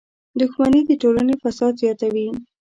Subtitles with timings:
[0.39, 2.27] •دښمني د ټولنې فساد زیاتوي.